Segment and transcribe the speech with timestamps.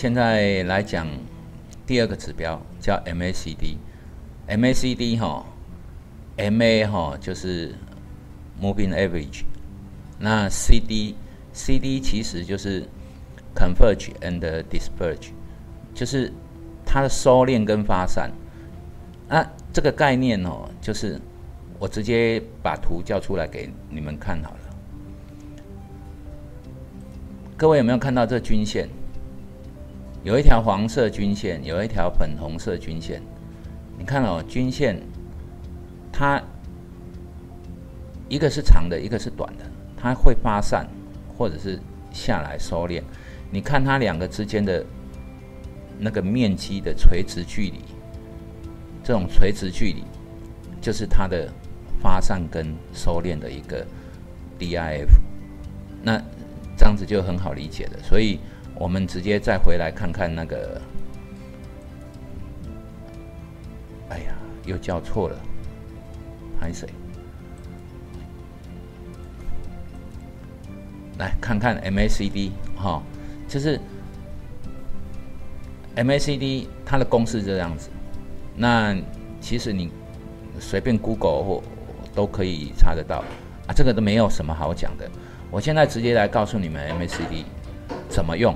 [0.00, 1.08] 现在来讲
[1.84, 5.44] 第二个指标叫 MACD，MACD 哈
[6.36, 7.74] ，MA 哈就是
[8.62, 9.42] Moving Average，
[10.20, 11.16] 那 CD
[11.52, 12.84] CD 其实就是
[13.56, 14.38] Converge and
[14.70, 15.30] Disperse，
[15.92, 16.32] 就是
[16.86, 18.30] 它的收敛跟发散。
[19.28, 21.20] 那这个概念哦，就是
[21.80, 24.60] 我直接把图叫出来给你们看好了。
[27.56, 28.88] 各位有没有看到这均线？
[30.24, 33.22] 有一条黄色均线，有一条粉红色均线。
[33.98, 35.00] 你看哦，均线
[36.12, 36.42] 它
[38.28, 39.64] 一个是长的，一个是短的，
[39.96, 40.86] 它会发散
[41.36, 41.78] 或者是
[42.12, 43.02] 下来收敛。
[43.50, 44.84] 你看它两个之间的
[45.98, 47.80] 那个面积的垂直距离，
[49.02, 50.04] 这种垂直距离
[50.80, 51.48] 就是它的
[52.00, 53.86] 发散跟收敛的一个
[54.58, 55.08] DIF。
[56.02, 56.22] 那
[56.76, 58.38] 这样子就很好理解了，所以
[58.78, 60.80] 我们直接再回来看看那个，
[64.08, 64.34] 哎呀，
[64.64, 65.36] 又叫错了，
[66.60, 66.88] 拍谁？
[71.18, 73.02] 来看看 MACD 哈，
[73.48, 73.80] 就是
[75.96, 77.90] MACD 它的公式这样子，
[78.54, 78.96] 那
[79.40, 79.90] 其实你
[80.60, 81.62] 随便 Google 或
[82.14, 83.24] 都可以查得到
[83.66, 85.10] 啊，这个都没有什么好讲的。
[85.50, 87.42] 我现在直接来告诉你们 MACD
[88.18, 88.52] 怎么用。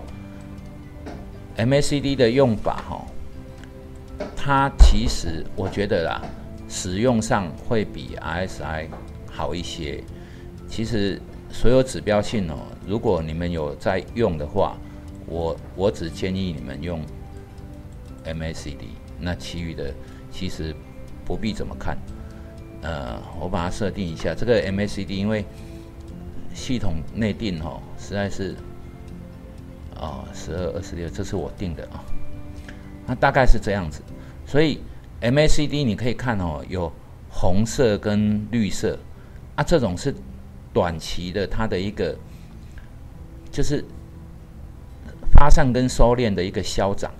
[1.57, 3.07] MACD 的用法哈，
[4.35, 6.21] 它其实我觉得啦，
[6.69, 8.89] 使用上会比 RSI
[9.31, 10.03] 好一些。
[10.67, 14.77] 其实所有指标性哦，如果你们有在用的话，
[15.27, 17.01] 我我只建议你们用
[18.25, 18.89] MACD，
[19.21, 19.95] 那其余的
[20.33, 20.75] 其实
[21.25, 21.97] 不必怎么看。
[22.81, 25.45] 呃，我把它设定一下，这个 MACD 因为。
[26.55, 28.55] 系统内定哈，实在是
[30.03, 32.03] 啊，十二二十六，这是我定的啊。
[33.07, 34.03] 那大概是这样子，
[34.45, 34.81] 所以
[35.21, 36.93] MACD 你可以看哦，有
[37.31, 38.99] 红色跟绿色
[39.55, 40.15] 啊，这种是
[40.73, 42.17] 短期的，它的一个
[43.51, 43.85] 就是
[45.33, 47.11] 发散跟收敛的一个消长。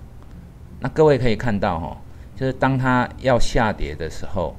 [0.79, 1.97] 那各位可以看到哈，
[2.35, 4.55] 就是当它要下跌的时候，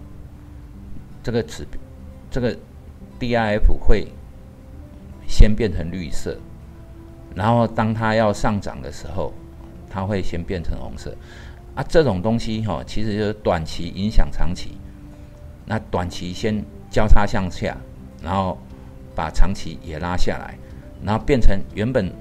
[1.22, 1.66] 这个指
[2.30, 2.56] 这个
[3.20, 4.08] DIF 会。
[5.26, 6.38] 先变成绿色，
[7.34, 9.32] 然后当它要上涨的时候，
[9.90, 11.14] 它会先变成红色。
[11.74, 14.78] 啊，这种东西哈，其实就是短期影响长期。
[15.66, 17.76] 那短期先交叉向下，
[18.22, 18.56] 然后
[19.14, 20.56] 把长期也拉下来，
[21.02, 22.12] 然后变成原本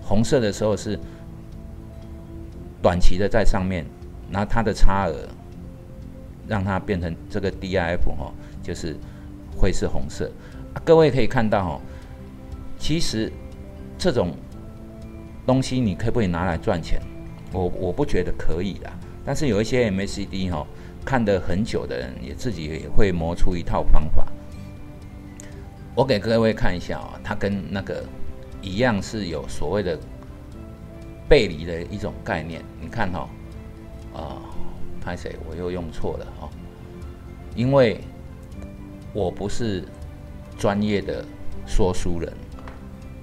[0.00, 0.98] 红色的时候是
[2.80, 3.84] 短期的在上面，
[4.30, 5.28] 然后它的差额
[6.48, 8.96] 让它变成这个 DIF 哈，就是
[9.54, 10.30] 会是红色。
[10.72, 11.80] 啊各位可以看到哈。
[12.78, 13.32] 其实
[13.98, 14.34] 这种
[15.46, 17.00] 东西你可不可以拿来赚钱？
[17.52, 18.92] 我我不觉得可以的。
[19.24, 20.66] 但是有一些 MACD 哈，
[21.04, 24.26] 看得很久的人也自己也会磨出一套方法。
[25.94, 28.04] 我给各位看一下啊，它跟那个
[28.60, 29.98] 一样是有所谓的
[31.28, 32.62] 背离的一种概念。
[32.80, 33.28] 你看哈，
[34.14, 34.42] 啊，
[35.00, 35.34] 拍谁？
[35.48, 36.50] 我又用错了哈，
[37.54, 38.00] 因为
[39.12, 39.84] 我不是
[40.58, 41.24] 专业的
[41.66, 42.32] 说书人。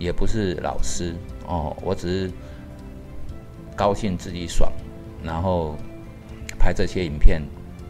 [0.04, 1.16] 也不是老师
[1.48, 2.32] 哦，我只是
[3.74, 4.70] 高兴自己爽，
[5.24, 5.78] 然后
[6.60, 7.42] 拍这些影片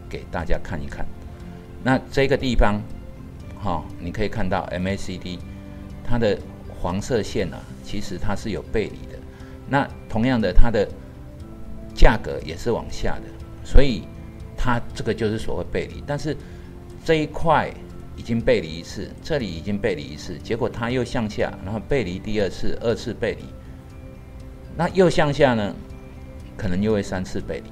[0.08, 1.04] 给大家看一看。
[1.82, 2.80] 那这个地方，
[3.60, 5.40] 哈，你可以看到 MACD
[6.04, 6.38] 它的
[6.80, 9.18] 黄色线啊，其实它是有背离的。
[9.68, 10.88] 那同样的，它的
[11.94, 13.24] 价格也是往下的，
[13.64, 14.04] 所以
[14.56, 16.00] 它这个就是所谓背离。
[16.06, 16.36] 但是
[17.04, 17.74] 这一块。
[18.16, 23.44] 已经背离一次，这里已经背离一次，结果它又向下，然后背离第二次，二次背离，
[24.76, 25.74] 那又向下呢？
[26.56, 27.70] 可能又会三次背离。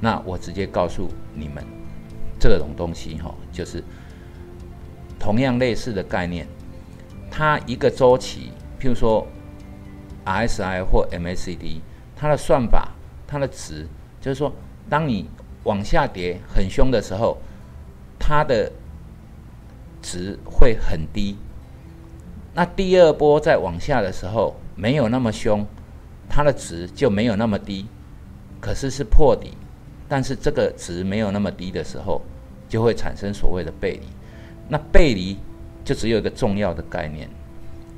[0.00, 1.62] 那我直接告诉你们，
[2.40, 3.84] 这种东西哈，就是
[5.18, 6.46] 同样类似的概念，
[7.30, 8.50] 它一个周期，
[8.80, 9.26] 譬如说
[10.24, 11.80] RSI 或 MACD，
[12.16, 12.88] 它的算法，
[13.26, 13.86] 它的值，
[14.20, 14.52] 就是说，
[14.88, 15.28] 当你
[15.64, 17.38] 往下跌很凶的时候，
[18.18, 18.72] 它的
[20.04, 21.34] 值会很低，
[22.52, 25.64] 那第二波再往下的时候没有那么凶，
[26.28, 27.86] 它的值就没有那么低，
[28.60, 29.54] 可是是破底，
[30.06, 32.20] 但是这个值没有那么低的时候，
[32.68, 34.06] 就会产生所谓的背离。
[34.68, 35.38] 那背离
[35.82, 37.26] 就只有一个重要的概念，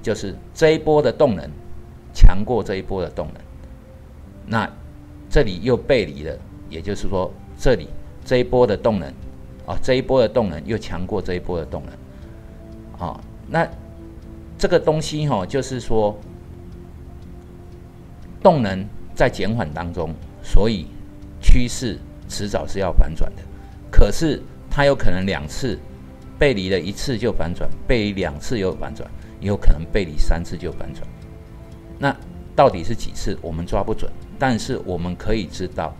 [0.00, 1.50] 就是这一波的动能
[2.14, 3.42] 强过这一波的动能，
[4.46, 4.70] 那
[5.28, 6.38] 这里又背离了，
[6.70, 7.88] 也就是说这里
[8.24, 9.12] 这一波的动能。
[9.66, 13.68] 啊，这一波的动能又强过这一波的动能，啊，那
[14.56, 16.16] 这个东西哈，就是说
[18.42, 20.86] 动能在减缓当中，所以
[21.42, 21.98] 趋势
[22.28, 23.42] 迟早是要反转的。
[23.90, 24.40] 可是
[24.70, 25.78] 它有可能两次
[26.38, 29.10] 背离了一次就反转，背离两次又反转，
[29.40, 31.06] 也有可能背离三次就反转。
[31.98, 32.14] 那
[32.54, 34.10] 到底是几次，我们抓不准。
[34.38, 35.94] 但是我们可以知道，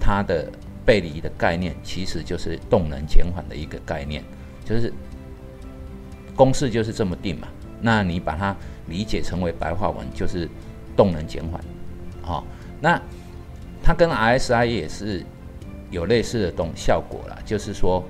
[0.00, 0.50] 它的
[0.86, 4.22] 背离的概念其实就是动能减缓的一个概念，
[4.64, 4.92] 就是
[6.36, 7.48] 公式就是这么定嘛。
[7.80, 8.56] 那你把它
[8.86, 10.48] 理解成为白话文，就是
[10.96, 11.60] 动能减缓。
[12.22, 12.44] 好，
[12.80, 13.00] 那
[13.82, 15.24] 它跟 RSI 也是
[15.90, 18.02] 有类似的动效果了，就是说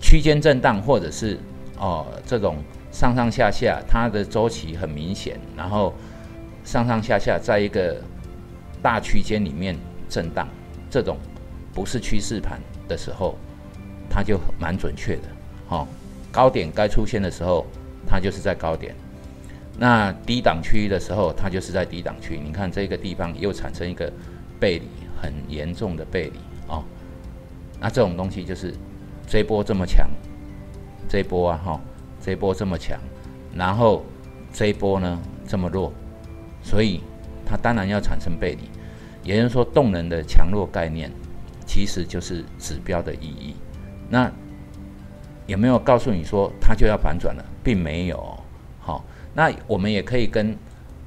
[0.00, 1.38] 区间震荡或者是
[1.78, 2.56] 哦这种
[2.90, 5.94] 上上下下，它的周期很明显，然后
[6.64, 7.96] 上上下下在一个
[8.82, 9.76] 大区间里面
[10.08, 10.48] 震荡，
[10.90, 11.16] 这种
[11.74, 13.36] 不是趋势盘的时候，
[14.08, 15.22] 它就蛮准确的。
[15.66, 15.86] 好，
[16.32, 17.66] 高点该出现的时候，
[18.06, 18.94] 它就是在高点。
[19.78, 22.40] 那低档区域的时候，它就是在低档区。
[22.42, 24.12] 你看这个地方又产生一个
[24.58, 24.86] 背离，
[25.20, 26.82] 很严重的背离哦。
[27.78, 28.74] 那这种东西就是
[29.26, 30.08] 这波这么强，
[31.08, 31.80] 这波啊哈，
[32.20, 32.98] 这波这么强，
[33.54, 34.04] 然后
[34.52, 35.92] 这波呢这么弱，
[36.62, 37.00] 所以
[37.46, 38.68] 它当然要产生背离。
[39.22, 41.10] 也就是说，动能的强弱概念
[41.66, 43.54] 其实就是指标的意义。
[44.08, 44.30] 那
[45.46, 48.38] 有没有告诉你说它就要反转了，并没有。
[48.80, 49.04] 好
[49.34, 50.56] 那我们也可以跟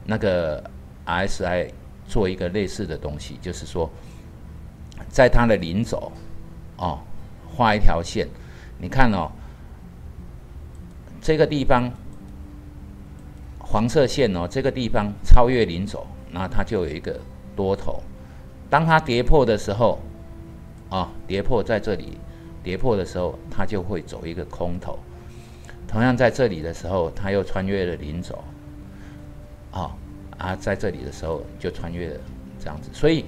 [0.05, 0.63] 那个
[1.05, 1.69] RSI
[2.07, 3.89] 做一个类似的东西，就是说，
[5.09, 6.11] 在它的零轴
[6.77, 6.99] 哦，
[7.47, 8.27] 画一条线。
[8.77, 9.31] 你看哦，
[11.21, 11.91] 这个地方
[13.59, 17.19] 黄色线哦，这个地方超越零轴，那它就有一个
[17.56, 18.01] 多头。
[18.69, 20.00] 当它跌破的时候，
[20.89, 22.18] 啊，跌破在这里，
[22.63, 24.98] 跌破的时候，它就会走一个空头。
[25.88, 28.42] 同样在这里的时候，它又穿越了零轴，
[29.71, 29.95] 啊
[30.38, 32.19] 啊，在这里的时候就穿越了
[32.59, 33.25] 这样子，所以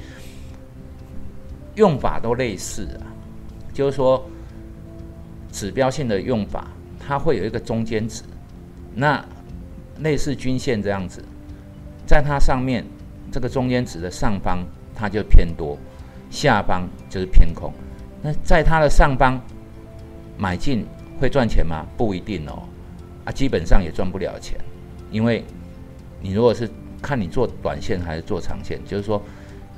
[1.75, 3.11] 用法都类似啊，
[3.73, 4.25] 就是说
[5.51, 6.67] 指标性的用法，
[6.99, 8.23] 它会有一个中间值，
[8.95, 9.23] 那
[9.99, 11.21] 类似均线这样子，
[12.07, 12.85] 在它上面
[13.33, 14.63] 这个中间值的上方，
[14.95, 15.77] 它就偏多，
[16.29, 17.73] 下方就是偏空，
[18.21, 19.41] 那在它的上方
[20.37, 20.85] 买进。
[21.19, 21.85] 会赚钱吗？
[21.95, 22.63] 不一定哦，
[23.23, 24.59] 啊，基本上也赚不了钱，
[25.09, 25.41] 因为
[26.19, 26.69] 你如果是
[27.01, 29.21] 看你做短线还是做长线，就是说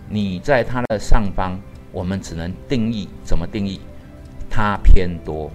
[0.10, 1.60] 你在它的上方，
[1.92, 3.80] 我们只能定义怎么定义，
[4.50, 5.52] 它偏多，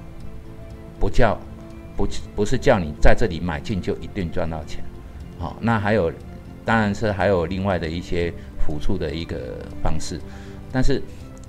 [1.01, 1.37] 不叫
[1.97, 2.07] 不
[2.37, 4.85] 不是叫你在这里买进就一定赚到钱，
[5.41, 6.13] 好，那还有
[6.65, 10.21] 当然是还有另外的一些辅助的一个方式，
[10.71, 11.03] 但是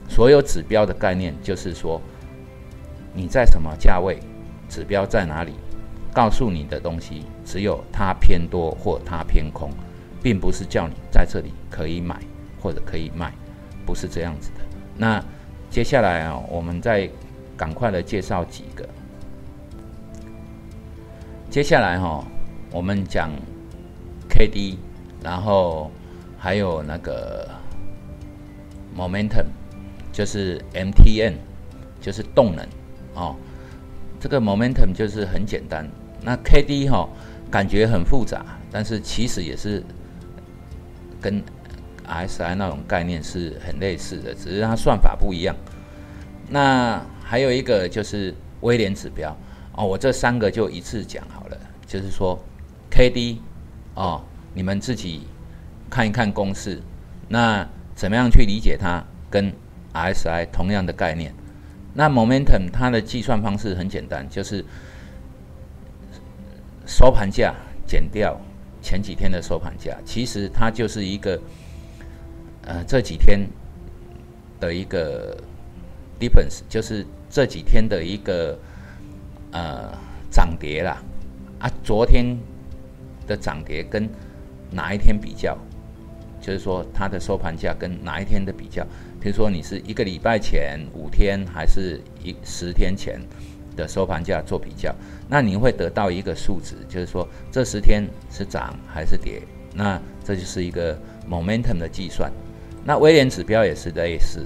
[0.08, 2.02] 所有指标的概念就是说。
[3.14, 4.18] 你在什么价位？
[4.70, 5.52] 指标在哪里？
[6.14, 9.70] 告诉你的东西只有它偏多或它偏空，
[10.24, 12.18] 并不是叫你在这里可以买
[12.62, 13.34] 或者可以卖，
[13.86, 14.62] 不是这样子的。
[14.96, 15.22] 那
[15.70, 17.10] 接下来啊，我们再
[17.58, 18.88] 赶快的介绍几个。
[21.50, 22.26] 接下来哈，
[22.72, 23.30] 我们讲
[24.30, 24.80] K D，
[25.24, 25.92] 然后
[26.38, 27.48] 还有那个
[28.98, 29.46] Momentum，
[30.12, 31.36] 就是 M T N，
[32.00, 32.68] 就是动能。
[33.14, 33.36] 哦，
[34.20, 35.86] 这个 momentum 就是很简单。
[36.22, 37.10] 那 K D 哈，
[37.50, 39.84] 感觉很复杂，但是其实也是
[41.20, 41.44] 跟
[42.06, 45.56] S I 那种概念是很类似的，只是它算法不一样。
[46.48, 49.36] 那还有一个就是威廉指标
[49.76, 51.58] 哦，我这三个就一次讲好了。
[51.86, 52.40] 就是说
[52.90, 53.42] K D
[53.96, 54.24] 哦，
[54.54, 55.28] 你们自己
[55.90, 56.82] 看一看公式，
[57.30, 59.04] 那怎么样去理解它？
[59.30, 59.54] 跟
[59.94, 61.34] RSI 同样的概念。
[61.94, 64.64] 那 momentum 它的计算方式很简单，就是
[66.86, 67.54] 收盘价
[67.86, 68.40] 减掉
[68.82, 71.42] 前几天的收盘价，其实它就是一个
[72.66, 73.48] 呃这几天
[74.60, 75.38] 的一个
[76.20, 78.58] difference，就是这几天的一个
[79.52, 79.98] 呃
[80.30, 81.02] 涨跌啦
[81.60, 82.38] 啊，昨天
[83.28, 84.10] 的涨跌跟
[84.72, 85.58] 哪一天比较，
[86.40, 88.86] 就是说它的收盘价跟哪一天的比较。
[89.20, 93.20] 比如说，你是一个礼拜前五天，还是一十天前
[93.76, 94.92] 的收盘价做比较，
[95.30, 99.42] 那你会得到一个数值，就是说这十天是涨还是跌。
[99.76, 100.98] 那这就是一个
[101.30, 102.32] momentum 的计算。
[102.84, 104.44] 那威廉指标也是类似。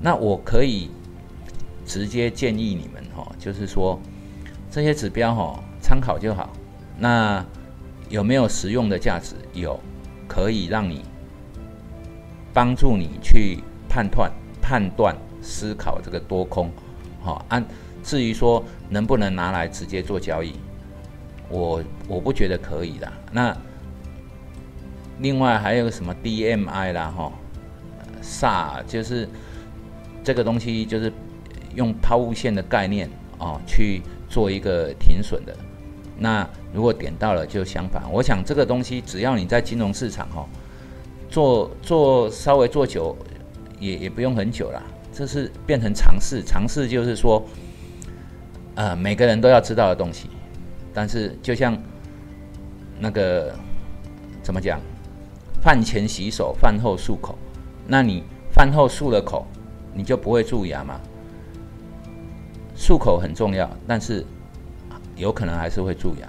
[0.00, 0.90] 那我可以
[1.86, 3.98] 直接建议你们哈，就是说
[4.70, 6.52] 这些指标哈参考就好。
[6.98, 7.44] 那
[8.14, 9.34] 有没有实用的价值？
[9.52, 9.78] 有，
[10.28, 11.02] 可以让你
[12.52, 13.58] 帮助你去。
[13.86, 14.28] 判断、
[14.60, 16.68] 判断、思考这个多空，
[17.22, 17.64] 好，按
[18.02, 20.54] 至于说能不能拿来直接做交易，
[21.48, 23.12] 我我不觉得可以的。
[23.30, 23.56] 那
[25.20, 27.32] 另外还有什么 DMI 啦，哈
[28.20, 29.28] ，SA 就是
[30.24, 31.12] 这个东西就是
[31.76, 35.56] 用抛物线的概念哦去做一个停损的。
[36.16, 40.46] 那如果点到了就相反，我想这个东西只要你在金融市场哈
[41.28, 43.16] 做做稍微做久，
[43.80, 46.42] 也也不用很久了，这是变成常识。
[46.42, 47.44] 常识就是说，
[48.76, 50.30] 呃，每个人都要知道的东西。
[50.92, 51.76] 但是就像
[52.98, 53.54] 那个
[54.42, 54.80] 怎么讲？
[55.60, 57.38] 饭前洗手，饭后漱口。
[57.86, 59.46] 那你饭后漱了口，
[59.94, 61.00] 你就不会蛀牙吗？
[62.76, 64.24] 漱口很重要，但是
[65.16, 66.28] 有可能还是会蛀牙。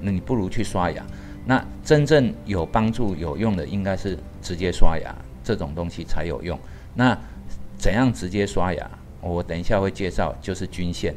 [0.00, 1.04] 那你不如去刷牙。
[1.44, 6.58] 那真正有帮助、有用的，应该是直接刷牙，这种东西才有用。
[6.94, 7.16] 那
[7.76, 8.90] 怎样直接刷牙？
[9.20, 11.14] 我等一下会介绍，就是均线，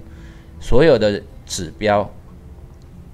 [0.60, 2.10] 所有的指标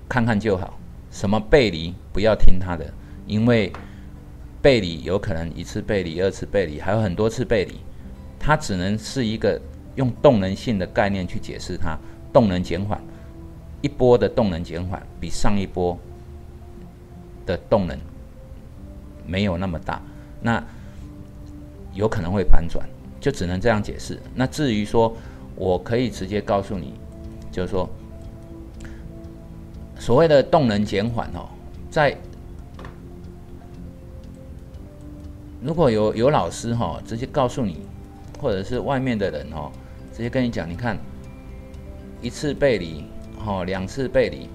[0.08, 0.80] 看看就好。
[1.12, 2.94] 什么背离，不要听它的，
[3.26, 3.72] 因为。
[4.60, 7.76] 背离有可能一次背离，二次背离，还有很多次背离，
[8.38, 9.62] 它只能是一个
[9.96, 11.98] 用动能性的概念去解释它。
[12.34, 13.00] 动能减缓，
[13.82, 15.98] 一波的动能减缓比上一波
[17.46, 17.98] 的动能
[19.26, 20.02] 没有那么大，
[20.42, 20.64] 那
[21.94, 22.88] 有可能会反转，
[23.20, 24.20] 就只能这样解释。
[24.34, 25.16] 那至于说，
[25.56, 26.94] 我可以直接告诉你，
[27.52, 27.90] 就是说，
[30.00, 31.50] 所谓的动能减缓哦，
[31.90, 32.16] 在
[35.62, 37.80] 如果有有老师哈，直接告诉你，
[38.40, 39.72] 或者是外面的人哦，
[40.14, 40.98] 直接跟你讲，你看
[42.22, 43.04] 一次背离，
[43.46, 44.50] 哦，两次背离，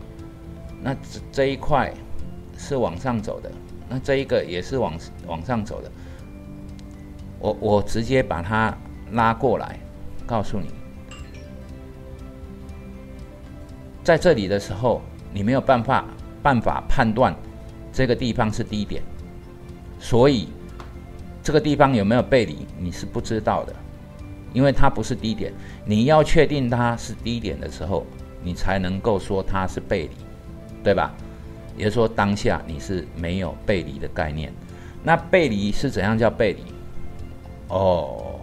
[0.83, 1.93] 那这这一块
[2.57, 3.51] 是往上走的，
[3.89, 5.91] 那这一个也是往往上走的，
[7.39, 8.77] 我我直接把它
[9.13, 9.79] 拉过来，
[10.27, 10.69] 告诉你，
[14.03, 15.01] 在这里的时候，
[15.33, 16.05] 你没有办法
[16.43, 17.35] 办法判断
[17.93, 19.03] 这个地方是低点，
[19.99, 20.49] 所以。
[21.45, 23.75] 这个地方有没有背离，你是不知道的，
[24.53, 25.53] 因为它不是低点。
[25.85, 28.07] 你要确定它是低点的时候，
[28.43, 30.17] 你才能够说它是背离，
[30.83, 31.15] 对吧？
[31.77, 34.53] 也就是说，当下你是没有背离的概念。
[35.03, 36.63] 那背离是怎样叫背离？
[37.69, 38.39] 哦，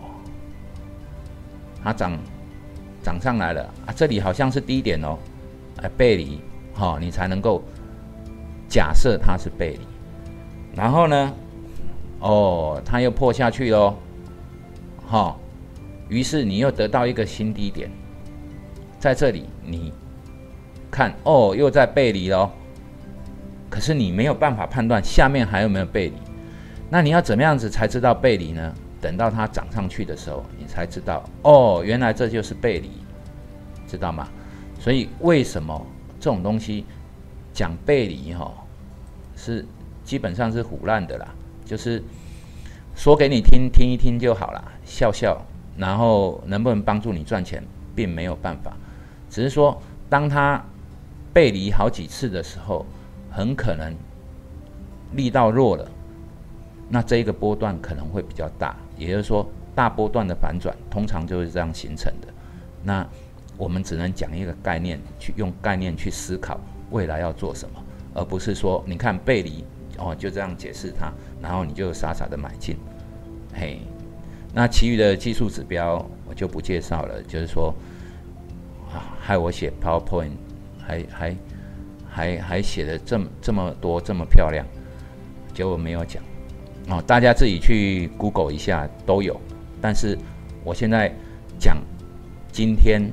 [1.84, 2.18] 它涨
[3.04, 5.18] 涨上来了啊，这里好像是低点哦，
[5.84, 6.42] 哎，背离，
[6.74, 7.64] 好，你才能够
[8.68, 9.80] 假设它是背离。
[10.76, 11.34] 然后呢？
[12.20, 13.96] 哦，它又破下去喽，
[15.06, 15.40] 好，
[16.10, 17.90] 于是你又得到一个新低点，
[19.00, 19.94] 在这里你
[20.92, 22.52] 看哦，又在背离喽，
[23.70, 26.16] 可是你没有办法判断下面还有没有背离，
[26.90, 28.74] 那你要怎么样子才知道背离呢？
[29.02, 32.92] 等到它涨上去的时候，你才知道哦，原来这就是背离，
[33.88, 34.28] 知道吗？
[34.78, 35.88] 所以为什么
[36.20, 36.86] 这种东西
[37.54, 38.54] 讲背离哈，
[39.38, 39.66] 是
[40.04, 41.28] 基本上是胡乱的啦。
[41.64, 42.04] 就是
[42.96, 45.42] 说给你听，听一听就好了，笑笑，
[45.78, 47.64] 然后能不能帮助你赚钱，
[47.96, 48.76] 并没有办法。
[49.30, 50.64] 只是说，当他
[51.32, 52.86] 背离好几次的时候，
[53.30, 53.96] 很可能
[55.14, 55.90] 力道弱了，
[56.90, 58.76] 那这一个波段可能会比较大。
[58.98, 62.28] 也就是说，大波段的反转通常就是这样形成的。
[62.84, 63.08] 那
[63.58, 66.60] 我们只能讲一个概念，去用概念去思考
[66.92, 67.84] 未来要做什么，
[68.14, 69.64] 而不是说，你看背离。
[70.02, 72.78] 哦，就这样解释它，然后你就傻傻的买进，
[73.54, 73.82] 嘿，
[74.54, 77.22] 那其余的技术指标我就不介绍了。
[77.24, 77.76] 就是说，
[79.20, 80.32] 害我写 PowerPoint，
[80.80, 81.36] 还还
[82.10, 84.66] 还还写的这么这么多这么漂亮，
[85.54, 86.24] 结果没有讲。
[86.90, 89.40] 哦，大家自己去 Google 一下都有。
[89.82, 90.18] 但是
[90.64, 91.14] 我现在
[91.60, 91.78] 讲
[92.52, 93.12] 今天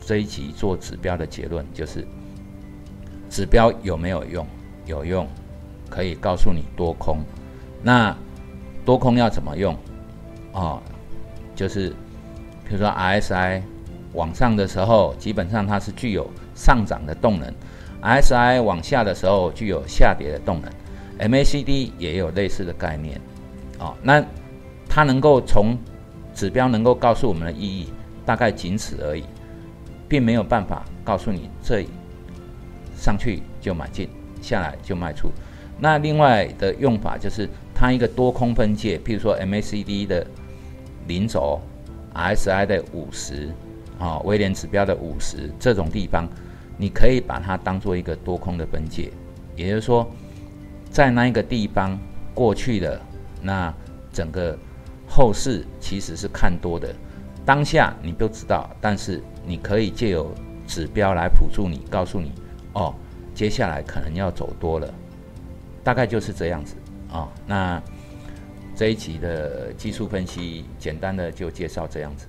[0.00, 2.06] 这一集做指标的结论，就是
[3.28, 4.46] 指标有没有用？
[4.86, 5.26] 有用。
[5.88, 7.18] 可以告诉你多空，
[7.80, 8.14] 那
[8.84, 9.72] 多空要怎么用？
[10.50, 10.82] 哦，
[11.54, 11.90] 就是
[12.64, 13.62] 比如说 RSI
[14.16, 17.48] 往上的时候，基本上它是具有上涨的动能
[18.02, 21.30] ；S I 往下的时候，具有下跌的动能。
[21.30, 23.20] MACD 也有类似的概念，
[23.78, 24.24] 哦，那
[24.88, 25.78] 它能够从
[26.34, 27.88] 指标能够告诉我们的意义，
[28.24, 29.24] 大概仅此而已，
[30.08, 31.86] 并没有办法告诉你这
[32.96, 34.08] 上去就买进，
[34.42, 35.30] 下来就卖出。
[35.78, 40.26] 那另外的用法就是它一个多空分界，譬如说 MACD 的
[41.06, 41.60] 零轴
[42.12, 43.50] ，S I 的五十，
[43.98, 46.28] 啊，威廉指标的五十这种地方，
[46.76, 49.10] 你可以把它当做一个多空的分界，
[49.54, 50.06] 也就是说，
[50.90, 51.98] 在那一个地方
[52.34, 53.00] 过去的
[53.40, 53.72] 那
[54.12, 54.56] 整个
[55.08, 56.94] 后市其实是看多的，
[57.44, 60.30] 当下你不知道，但是你可以借由
[60.66, 62.32] 指标来辅助你，告诉你，
[62.72, 62.94] 哦，
[63.34, 64.92] 接下来可能要走多了。
[65.84, 66.74] 大概就是这样子，
[67.10, 67.28] 啊。
[67.46, 67.80] 那
[68.74, 72.26] 这一集的技术分析，简单的就介绍这样子。